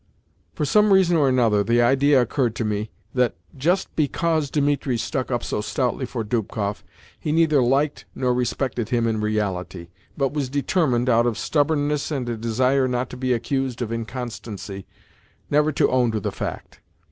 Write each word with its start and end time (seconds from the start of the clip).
For 0.55 0.65
some 0.65 0.91
reason 0.91 1.15
or 1.15 1.29
another 1.29 1.63
the 1.63 1.79
idea 1.79 2.19
occurred 2.19 2.55
to 2.55 2.65
me 2.65 2.89
that, 3.13 3.35
just 3.55 3.95
BECAUSE 3.95 4.49
Dimitri 4.49 4.97
stuck 4.97 5.29
up 5.29 5.43
so 5.43 5.61
stoutly 5.61 6.07
for 6.07 6.23
Dubkoff, 6.23 6.83
he 7.19 7.31
neither 7.31 7.61
liked 7.61 8.05
nor 8.15 8.33
respected 8.33 8.89
him 8.89 9.05
in 9.05 9.21
reality, 9.21 9.89
but 10.17 10.33
was 10.33 10.49
determined, 10.49 11.07
out 11.07 11.27
of 11.27 11.37
stubbornness 11.37 12.09
and 12.09 12.27
a 12.29 12.35
desire 12.35 12.87
not 12.87 13.11
to 13.11 13.15
be 13.17 13.31
accused 13.31 13.79
of 13.83 13.91
inconstancy, 13.91 14.87
never 15.51 15.71
to 15.71 15.91
own 15.91 16.09
to 16.13 16.19
the 16.19 16.31
fact. 16.31 16.79